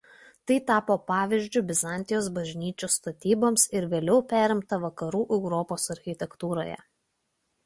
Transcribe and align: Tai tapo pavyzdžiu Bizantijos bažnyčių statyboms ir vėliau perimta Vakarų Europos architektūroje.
Tai 0.51 0.55
tapo 0.69 0.95
pavyzdžiu 1.11 1.61
Bizantijos 1.71 2.29
bažnyčių 2.39 2.89
statyboms 2.95 3.67
ir 3.77 3.87
vėliau 3.93 4.25
perimta 4.35 4.81
Vakarų 4.87 5.23
Europos 5.39 5.87
architektūroje. 5.99 6.81